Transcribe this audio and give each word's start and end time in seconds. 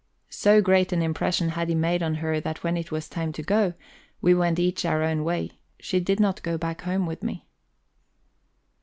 So 0.31 0.63
great 0.63 0.91
an 0.93 1.03
impression 1.03 1.49
had 1.49 1.69
he 1.69 1.75
made 1.75 2.01
on 2.01 2.15
her 2.15 2.39
that, 2.39 2.63
when 2.63 2.75
it 2.75 2.91
was 2.91 3.07
time 3.07 3.31
to 3.33 3.43
go, 3.43 3.75
we 4.19 4.33
went 4.33 4.57
each 4.57 4.83
our 4.83 5.03
own 5.03 5.23
way; 5.23 5.51
she 5.79 5.99
did 5.99 6.19
not 6.19 6.41
go 6.41 6.57
back 6.57 6.81
home 6.81 7.05
with 7.05 7.21
me. 7.21 7.45